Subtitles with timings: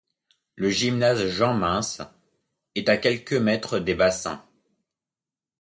[0.55, 2.01] Le Gymnase Jean-Mince
[2.73, 4.43] est à quelques mètres des bassins.